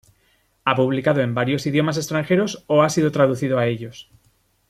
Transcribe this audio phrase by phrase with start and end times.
[0.65, 4.09] Ha publicado en varios idiomas extranjeros o ha sido traducido a ellos.